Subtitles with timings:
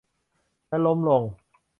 [0.67, 1.23] และล้มลง